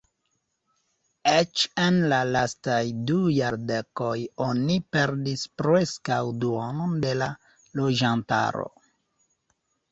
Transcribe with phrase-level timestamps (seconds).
[1.31, 2.79] Eĉ en la lastaj
[3.11, 4.15] du jardekoj
[4.47, 7.31] oni perdis preskaŭ duonon de la
[7.83, 8.69] loĝantaro.